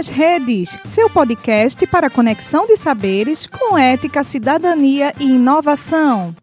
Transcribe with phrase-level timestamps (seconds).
[0.00, 6.34] nas Redes, seu podcast para conexão de saberes com ética, cidadania e inovação.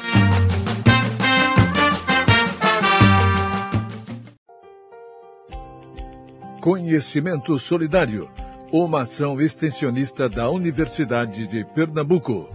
[6.61, 8.29] Conhecimento Solidário,
[8.71, 12.47] uma ação extensionista da Universidade de Pernambuco.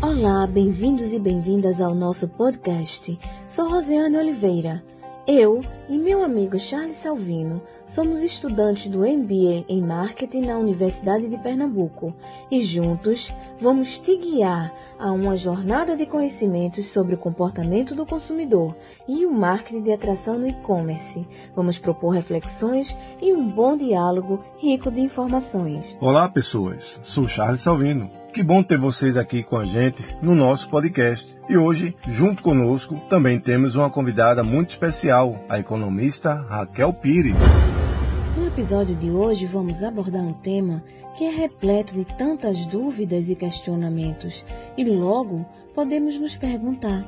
[0.00, 3.18] Olá, bem-vindos e bem-vindas ao nosso podcast.
[3.46, 4.82] Sou Rosiane Oliveira
[5.28, 11.38] eu e meu amigo Charles Salvino somos estudantes do MBA em Marketing na Universidade de
[11.38, 12.14] Pernambuco
[12.50, 18.76] e juntos vamos te guiar a uma jornada de conhecimentos sobre o comportamento do consumidor
[19.08, 21.26] e o marketing de atração no e-commerce.
[21.56, 25.96] Vamos propor reflexões e um bom diálogo rico de informações.
[26.00, 27.00] Olá, pessoas.
[27.02, 31.36] Sou Charles Salvino que bom ter vocês aqui com a gente no nosso podcast.
[31.48, 35.77] E hoje, junto conosco, também temos uma convidada muito especial, a economista
[36.48, 37.34] Raquel Pires.
[38.36, 40.82] No episódio de hoje, vamos abordar um tema
[41.16, 44.44] que é repleto de tantas dúvidas e questionamentos,
[44.76, 47.04] e logo podemos nos perguntar: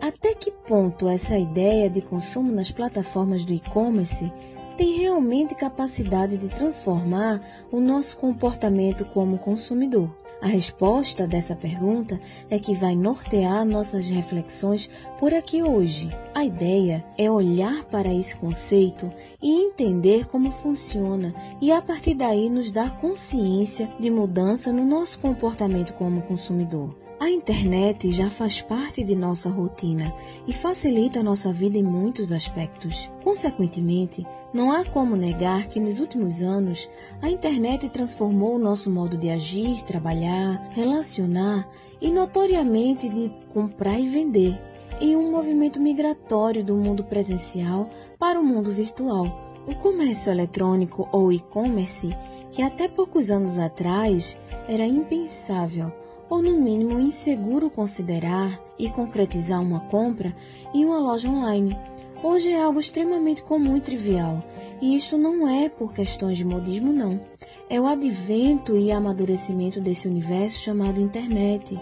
[0.00, 4.32] até que ponto essa ideia de consumo nas plataformas do e-commerce
[4.76, 10.19] tem realmente capacidade de transformar o nosso comportamento como consumidor?
[10.42, 14.88] A resposta dessa pergunta é que vai nortear nossas reflexões
[15.18, 16.10] por aqui hoje.
[16.34, 22.48] A ideia é olhar para esse conceito e entender como funciona e a partir daí
[22.48, 27.09] nos dar consciência de mudança no nosso comportamento como consumidor.
[27.20, 30.10] A internet já faz parte de nossa rotina
[30.48, 33.10] e facilita a nossa vida em muitos aspectos.
[33.22, 36.88] Consequentemente, não há como negar que nos últimos anos
[37.20, 41.68] a internet transformou o nosso modo de agir, trabalhar, relacionar
[42.00, 44.58] e notoriamente de comprar e vender
[44.98, 49.26] em um movimento migratório do mundo presencial para o mundo virtual.
[49.68, 52.16] O comércio eletrônico ou e-commerce,
[52.50, 55.92] que até poucos anos atrás era impensável,
[56.30, 60.34] ou no mínimo inseguro considerar e concretizar uma compra
[60.72, 61.76] em uma loja online.
[62.22, 64.44] Hoje é algo extremamente comum e trivial,
[64.80, 67.20] e isto não é por questões de modismo, não.
[67.68, 71.78] É o advento e amadurecimento desse universo chamado internet,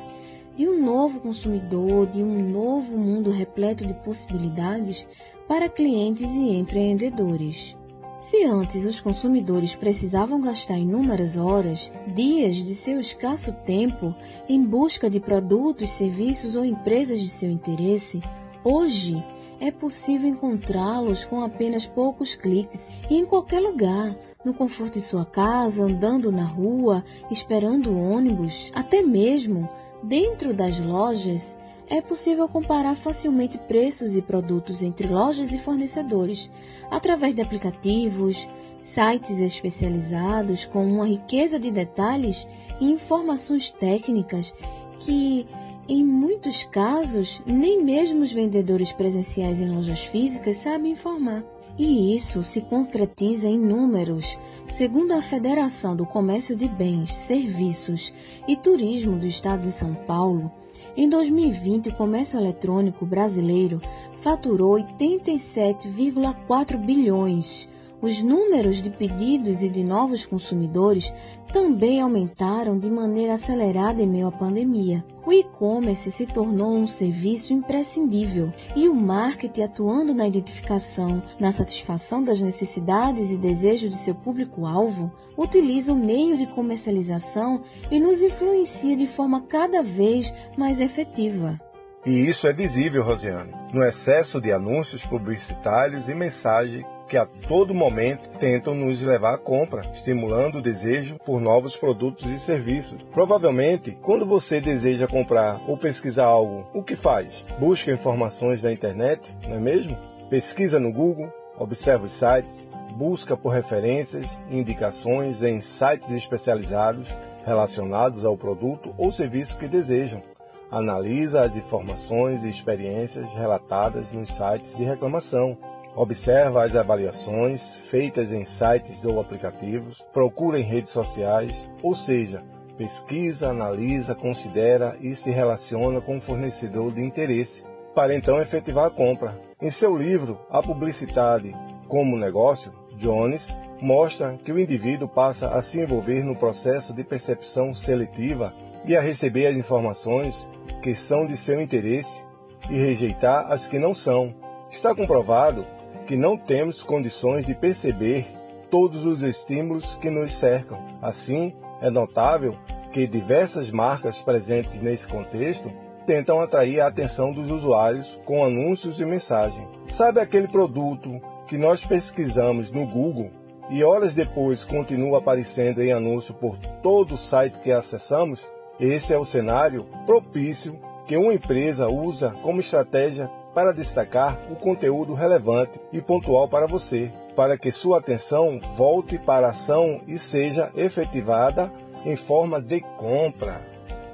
[0.56, 5.06] de um novo consumidor, de um novo mundo repleto de possibilidades
[5.46, 7.77] para clientes e empreendedores.
[8.18, 14.12] Se antes os consumidores precisavam gastar inúmeras horas, dias de seu escasso tempo
[14.48, 18.20] em busca de produtos, serviços ou empresas de seu interesse,
[18.64, 19.24] hoje
[19.60, 25.24] é possível encontrá-los com apenas poucos cliques e em qualquer lugar, no conforto de sua
[25.24, 29.68] casa, andando na rua, esperando ônibus, até mesmo
[30.02, 31.56] dentro das lojas
[31.90, 36.50] é possível comparar facilmente preços e produtos entre lojas e fornecedores,
[36.90, 38.48] através de aplicativos,
[38.80, 42.48] sites especializados com uma riqueza de detalhes
[42.80, 44.54] e informações técnicas
[45.00, 45.46] que,
[45.88, 51.42] em muitos casos, nem mesmo os vendedores presenciais em lojas físicas sabem informar.
[51.78, 54.36] E isso se concretiza em números.
[54.68, 58.12] Segundo a Federação do Comércio de Bens, Serviços
[58.48, 60.50] e Turismo do Estado de São Paulo,
[60.96, 63.80] em 2020 o comércio eletrônico brasileiro
[64.16, 67.68] faturou 87,4 bilhões,
[68.00, 71.12] os números de pedidos e de novos consumidores
[71.52, 75.04] também aumentaram de maneira acelerada em meio à pandemia.
[75.28, 82.24] O e-commerce se tornou um serviço imprescindível e o marketing, atuando na identificação, na satisfação
[82.24, 88.96] das necessidades e desejos de seu público-alvo, utiliza o meio de comercialização e nos influencia
[88.96, 91.60] de forma cada vez mais efetiva.
[92.06, 97.74] E isso é visível, Rosiane, no excesso de anúncios publicitários e mensagens que a todo
[97.74, 103.02] momento tentam nos levar à compra, estimulando o desejo por novos produtos e serviços.
[103.12, 107.44] Provavelmente, quando você deseja comprar ou pesquisar algo, o que faz?
[107.58, 109.96] Busca informações na internet, não é mesmo?
[110.28, 117.16] Pesquisa no Google, observa os sites, busca por referências e indicações em sites especializados
[117.46, 120.22] relacionados ao produto ou serviço que desejam.
[120.70, 125.56] Analisa as informações e experiências relatadas nos sites de reclamação
[125.98, 132.40] Observa as avaliações feitas em sites ou aplicativos, procura em redes sociais, ou seja,
[132.76, 137.64] pesquisa, analisa, considera e se relaciona com o fornecedor de interesse,
[137.96, 139.40] para então efetivar a compra.
[139.60, 141.52] Em seu livro A Publicidade
[141.88, 143.52] como Negócio, Jones
[143.82, 148.54] mostra que o indivíduo passa a se envolver no processo de percepção seletiva
[148.84, 150.48] e a receber as informações
[150.80, 152.24] que são de seu interesse
[152.70, 154.32] e rejeitar as que não são.
[154.70, 155.66] Está comprovado
[156.08, 158.26] que não temos condições de perceber
[158.70, 160.82] todos os estímulos que nos cercam.
[161.02, 162.56] Assim, é notável
[162.90, 165.70] que diversas marcas presentes nesse contexto
[166.06, 169.68] tentam atrair a atenção dos usuários com anúncios e mensagem.
[169.90, 173.30] Sabe aquele produto que nós pesquisamos no Google
[173.68, 178.50] e horas depois continua aparecendo em anúncio por todo o site que acessamos?
[178.80, 185.14] Esse é o cenário propício que uma empresa usa como estratégia para destacar o conteúdo
[185.14, 190.70] relevante e pontual para você, para que sua atenção volte para a ação e seja
[190.76, 191.72] efetivada
[192.04, 193.60] em forma de compra.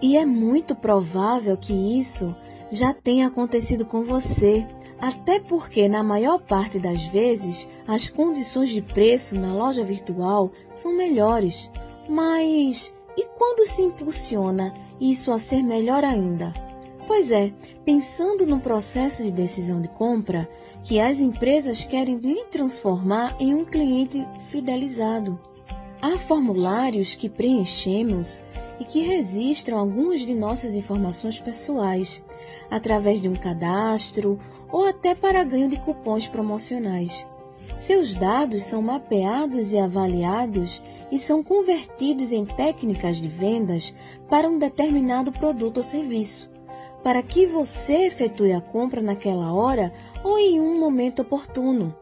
[0.01, 2.35] E é muito provável que isso
[2.71, 4.67] já tenha acontecido com você,
[4.99, 10.97] até porque na maior parte das vezes as condições de preço na loja virtual são
[10.97, 11.71] melhores.
[12.09, 16.64] Mas e quando se impulsiona isso a ser melhor ainda?
[17.07, 17.53] Pois é,
[17.85, 20.49] pensando no processo de decisão de compra,
[20.83, 25.39] que as empresas querem lhe transformar em um cliente fidelizado.
[26.01, 28.43] Há formulários que preenchemos
[28.81, 32.23] e que registram algumas de nossas informações pessoais,
[32.71, 34.39] através de um cadastro
[34.73, 37.27] ou até para ganho de cupons promocionais.
[37.79, 43.95] Seus dados são mapeados e avaliados e são convertidos em técnicas de vendas
[44.29, 46.51] para um determinado produto ou serviço,
[47.05, 49.93] para que você efetue a compra naquela hora
[50.25, 51.95] ou em um momento oportuno.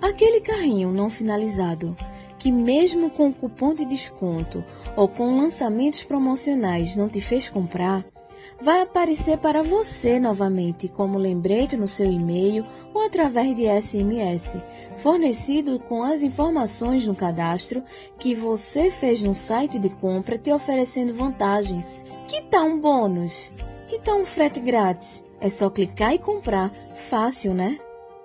[0.00, 1.96] Aquele carrinho não finalizado
[2.38, 4.62] que mesmo com cupom de desconto
[4.94, 8.04] ou com lançamentos promocionais não te fez comprar,
[8.60, 14.60] vai aparecer para você novamente como lembrete no seu e-mail ou através de SMS,
[14.94, 17.82] fornecido com as informações no cadastro
[18.18, 22.04] que você fez no site de compra te oferecendo vantagens.
[22.28, 23.53] Que tal um bônus?
[23.88, 25.24] Que tal um frete grátis?
[25.40, 26.70] É só clicar e comprar.
[26.94, 27.78] Fácil, né?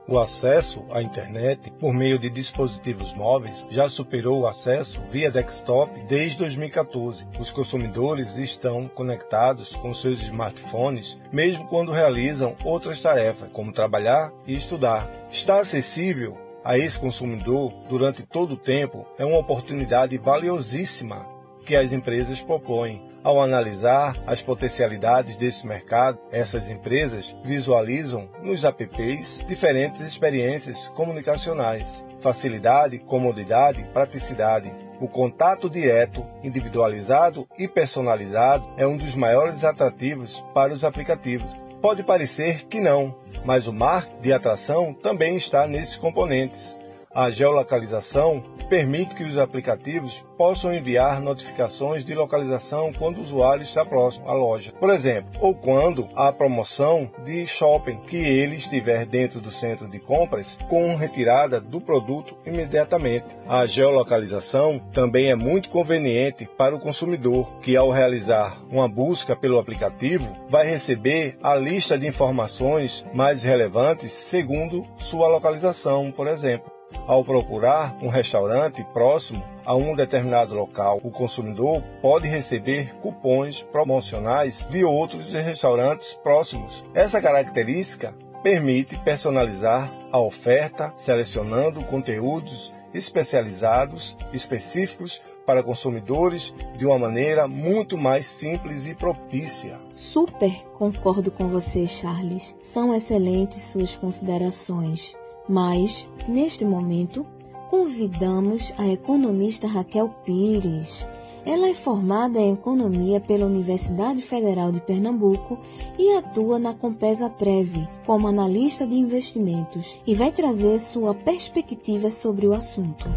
[0.07, 6.01] O acesso à internet por meio de dispositivos móveis já superou o acesso via desktop
[6.07, 7.27] desde 2014.
[7.39, 14.55] Os consumidores estão conectados com seus smartphones mesmo quando realizam outras tarefas, como trabalhar e
[14.55, 15.07] estudar.
[15.29, 21.25] Está acessível a esse consumidor durante todo o tempo é uma oportunidade valiosíssima
[21.65, 29.43] que as empresas propõem ao analisar as potencialidades desse mercado, essas empresas visualizam nos apps
[29.47, 34.71] diferentes experiências comunicacionais, facilidade, comodidade, praticidade.
[34.99, 41.55] O contato direto, individualizado e personalizado é um dos maiores atrativos para os aplicativos.
[41.81, 43.15] Pode parecer que não,
[43.45, 46.77] mas o marketing de atração também está nesses componentes.
[47.13, 53.83] A geolocalização permite que os aplicativos possam enviar notificações de localização quando o usuário está
[53.83, 59.41] próximo à loja, por exemplo, ou quando há promoção de shopping que ele estiver dentro
[59.41, 63.35] do centro de compras com retirada do produto imediatamente.
[63.47, 69.57] A geolocalização também é muito conveniente para o consumidor, que ao realizar uma busca pelo
[69.57, 76.78] aplicativo vai receber a lista de informações mais relevantes segundo sua localização, por exemplo.
[77.07, 84.67] Ao procurar um restaurante próximo a um determinado local, o consumidor pode receber cupons promocionais
[84.69, 86.85] de outros restaurantes próximos.
[86.93, 97.47] Essa característica permite personalizar a oferta, selecionando conteúdos especializados, específicos para consumidores de uma maneira
[97.47, 99.79] muito mais simples e propícia.
[99.89, 102.55] Super concordo com você, Charles.
[102.61, 105.15] São excelentes suas considerações.
[105.49, 107.25] Mas, neste momento,
[107.71, 111.09] convidamos a economista Raquel Pires.
[111.43, 115.57] Ela é formada em Economia pela Universidade Federal de Pernambuco
[115.97, 122.45] e atua na Compesa Prev como analista de investimentos e vai trazer sua perspectiva sobre
[122.45, 123.07] o assunto.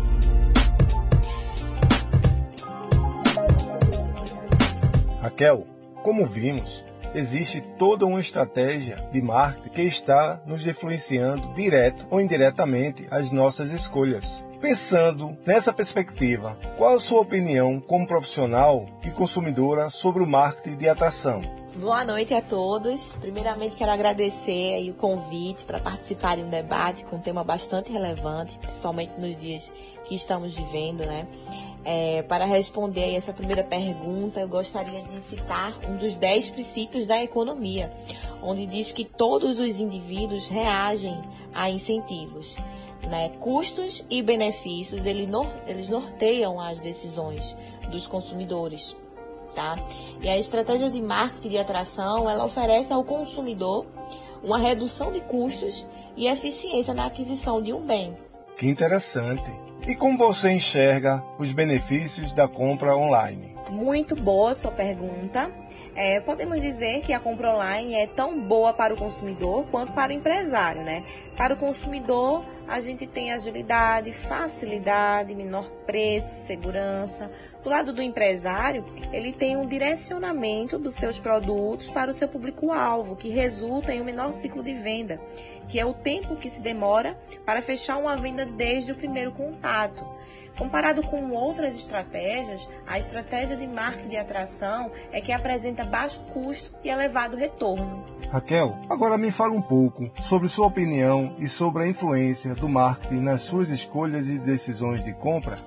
[5.20, 5.66] Raquel,
[6.02, 6.82] como vimos,
[7.14, 13.70] existe toda uma estratégia de marketing que está nos influenciando direto ou indiretamente as nossas
[13.70, 14.44] escolhas.
[14.60, 20.88] Pensando nessa perspectiva, qual a sua opinião como profissional e consumidora sobre o marketing de
[20.88, 21.61] atração?
[21.76, 23.14] Boa noite a todos.
[23.14, 28.58] Primeiramente, quero agradecer o convite para participar de um debate com um tema bastante relevante,
[28.58, 29.72] principalmente nos dias
[30.04, 31.26] que estamos vivendo, né?
[31.82, 37.22] É, para responder essa primeira pergunta, eu gostaria de citar um dos dez princípios da
[37.22, 37.90] economia,
[38.42, 41.18] onde diz que todos os indivíduos reagem
[41.54, 42.54] a incentivos.
[43.00, 43.30] Né?
[43.40, 47.56] Custos e benefícios eles norteiam as decisões
[47.90, 48.94] dos consumidores.
[49.54, 49.76] Tá?
[50.20, 53.86] E a estratégia de marketing de atração ela oferece ao consumidor
[54.42, 58.16] uma redução de custos e eficiência na aquisição de um bem.
[58.56, 59.50] Que interessante.
[59.86, 63.56] E como você enxerga os benefícios da compra online?
[63.70, 65.50] Muito boa sua pergunta.
[65.94, 70.10] É, podemos dizer que a compra online é tão boa para o consumidor quanto para
[70.10, 71.02] o empresário, né?
[71.36, 77.30] Para o consumidor, a gente tem agilidade, facilidade, menor preço, segurança.
[77.62, 83.14] Do lado do empresário, ele tem um direcionamento dos seus produtos para o seu público-alvo,
[83.14, 85.20] que resulta em um menor ciclo de venda,
[85.68, 87.14] que é o tempo que se demora
[87.44, 90.02] para fechar uma venda desde o primeiro contato.
[90.56, 96.70] Comparado com outras estratégias, a estratégia de marketing de atração é que apresenta baixo custo
[96.84, 98.04] e elevado retorno.
[98.30, 103.20] Raquel, agora me fala um pouco sobre sua opinião e sobre a influência do marketing
[103.20, 105.58] nas suas escolhas e decisões de compra.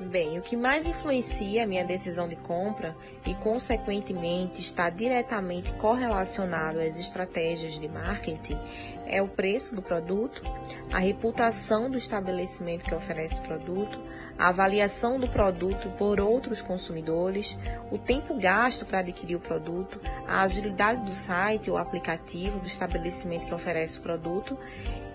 [0.00, 6.80] Bem, o que mais influencia a minha decisão de compra e, consequentemente, está diretamente correlacionado
[6.80, 8.58] às estratégias de marketing
[9.06, 10.42] é o preço do produto,
[10.90, 14.00] a reputação do estabelecimento que oferece o produto,
[14.38, 17.58] a avaliação do produto por outros consumidores,
[17.90, 23.46] o tempo gasto para adquirir o produto, a agilidade do site ou aplicativo do estabelecimento
[23.46, 24.56] que oferece o produto.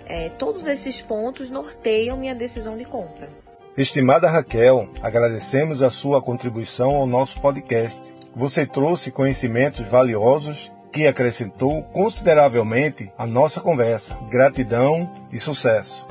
[0.05, 3.44] É, todos esses pontos norteiam minha decisão de compra.
[3.77, 8.13] Estimada Raquel, agradecemos a sua contribuição ao nosso podcast.
[8.33, 14.15] Você trouxe conhecimentos valiosos que acrescentou consideravelmente à nossa conversa.
[14.29, 16.07] Gratidão e sucesso.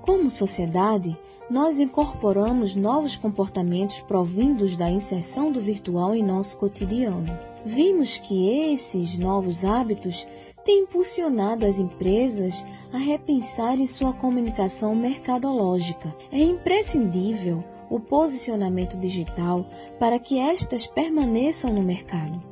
[0.00, 1.18] Como sociedade,
[1.50, 7.36] nós incorporamos novos comportamentos provindos da inserção do virtual em nosso cotidiano.
[7.64, 10.24] Vimos que esses novos hábitos
[10.66, 16.12] tem impulsionado as empresas a repensarem sua comunicação mercadológica.
[16.32, 19.64] É imprescindível o posicionamento digital
[20.00, 22.42] para que estas permaneçam no mercado.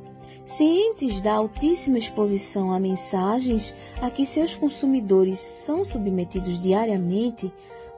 [0.45, 7.51] Cientes da altíssima exposição a mensagens a que seus consumidores são submetidos diariamente,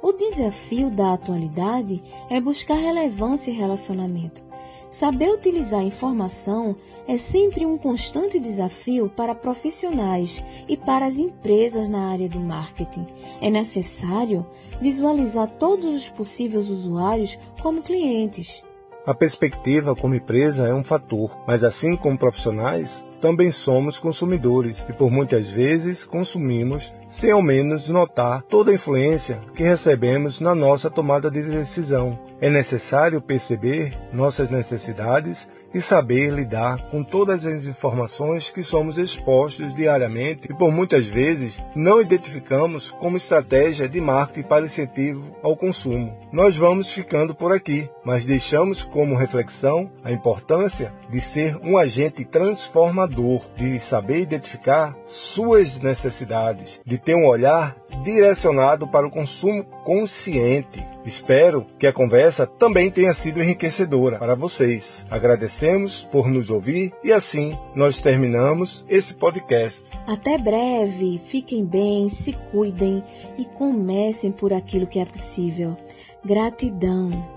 [0.07, 4.41] o desafio da atualidade é buscar relevância e relacionamento.
[4.89, 11.89] Saber utilizar a informação é sempre um constante desafio para profissionais e para as empresas
[11.89, 13.05] na área do marketing.
[13.41, 14.45] É necessário
[14.79, 18.63] visualizar todos os possíveis usuários como clientes.
[19.07, 24.91] A perspectiva como empresa é um fator, mas assim como profissionais, também somos consumidores e
[24.91, 30.89] por muitas vezes consumimos sem ao menos notar toda a influência que recebemos na nossa
[30.89, 32.19] tomada de decisão.
[32.41, 39.73] É necessário perceber nossas necessidades e saber lidar com todas as informações que somos expostos
[39.73, 46.17] diariamente e por muitas vezes não identificamos como estratégia de marketing para incentivo ao consumo.
[46.31, 52.25] Nós vamos ficando por aqui, mas deixamos como reflexão a importância de ser um agente
[52.25, 60.85] transformador, de saber identificar suas necessidades, de ter um olhar direcionado para o consumo consciente.
[61.05, 65.05] Espero que a conversa também tenha sido enriquecedora para vocês.
[65.09, 69.89] Agradecemos por nos ouvir e assim nós terminamos esse podcast.
[70.05, 73.03] Até breve, fiquem bem, se cuidem
[73.37, 75.77] e comecem por aquilo que é possível.
[76.25, 77.36] Gratidão.